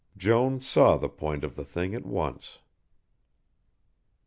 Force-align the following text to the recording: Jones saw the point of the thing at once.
Jones 0.17 0.67
saw 0.67 0.97
the 0.97 1.07
point 1.09 1.43
of 1.43 1.55
the 1.55 1.63
thing 1.63 1.93
at 1.93 2.07
once. 2.07 2.57